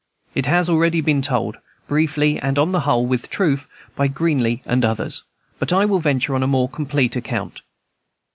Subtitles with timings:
[0.33, 1.57] It has already been told,
[1.87, 5.25] briefly and on the whole with truth, by Greeley and others,
[5.59, 7.61] but I will venture on a more complete account.